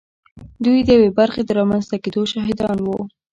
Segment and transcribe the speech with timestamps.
[0.63, 2.97] دوی د یوې برخې د رامنځته کېدو شاهدان وو